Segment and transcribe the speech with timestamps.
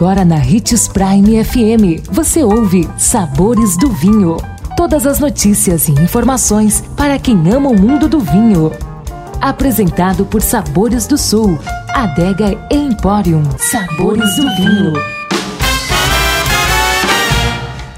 [0.00, 4.38] Agora na Ritz Prime FM, você ouve Sabores do Vinho.
[4.74, 8.72] Todas as notícias e informações para quem ama o mundo do vinho.
[9.42, 11.58] Apresentado por Sabores do Sul,
[11.90, 13.42] Adega Emporium.
[13.58, 14.94] Sabores do Vinho.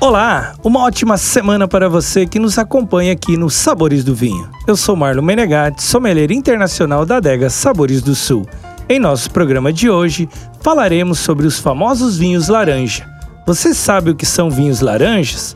[0.01, 4.51] Olá, uma ótima semana para você que nos acompanha aqui no Sabores do Vinho.
[4.67, 8.45] Eu sou Marlon Menegatti, sommelier internacional da adega Sabores do Sul.
[8.89, 10.29] Em nosso programa de hoje,
[10.61, 13.09] falaremos sobre os famosos vinhos laranja.
[13.47, 15.55] Você sabe o que são vinhos laranjas?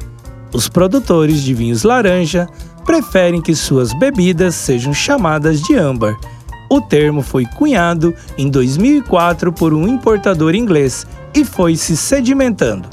[0.52, 2.48] Os produtores de vinhos laranja
[2.84, 6.16] preferem que suas bebidas sejam chamadas de âmbar.
[6.70, 12.88] O termo foi cunhado em 2004 por um importador inglês e foi se sedimentando.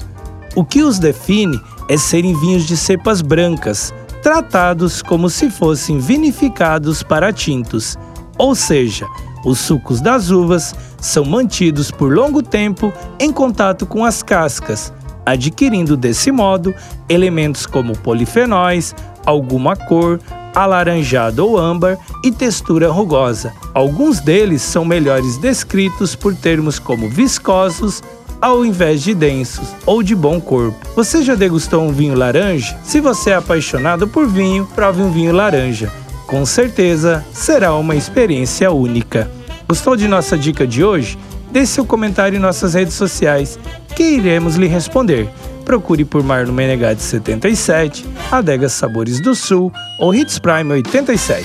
[0.54, 1.58] O que os define
[1.88, 7.96] é serem vinhos de cepas brancas, tratados como se fossem vinificados para tintos,
[8.38, 9.06] ou seja,
[9.44, 14.92] os sucos das uvas são mantidos por longo tempo em contato com as cascas,
[15.24, 16.74] adquirindo desse modo
[17.08, 18.94] elementos como polifenóis,
[19.26, 20.20] alguma cor,
[20.54, 23.52] alaranjado ou âmbar e textura rugosa.
[23.74, 28.02] Alguns deles são melhores descritos por termos como viscosos,
[28.40, 30.78] ao invés de densos ou de bom corpo.
[30.94, 32.78] Você já degustou um vinho laranja?
[32.84, 35.90] Se você é apaixonado por vinho, prove um vinho laranja.
[36.26, 39.30] Com certeza será uma experiência única.
[39.68, 41.18] Gostou de nossa dica de hoje?
[41.50, 43.58] Deixe seu comentário em nossas redes sociais
[43.94, 45.28] que iremos lhe responder.
[45.64, 51.44] Procure por Marno Menegatti 77, Adega Sabores do Sul ou Hits Prime 87